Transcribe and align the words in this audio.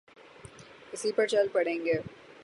اسی 0.93 1.11
پر 1.11 1.27
چل 1.27 1.47
پڑیں 1.53 1.85
گے۔ 1.85 1.97